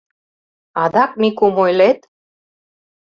Адак 0.83 1.11
Микум 1.21 1.55
ойлет? 1.63 1.99